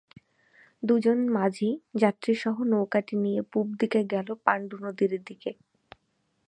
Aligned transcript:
দুজন 0.83 1.19
মাঝি 1.35 1.69
যাত্রীসহ 1.95 2.55
নৌকাটি 2.71 3.15
নিয়ে 3.23 3.41
পুব 3.51 3.67
দিকে 3.81 3.99
গেল 4.13 4.27
পাণ্ডু 4.45 4.75
নদীর 4.85 5.11
দিকে। 5.27 5.51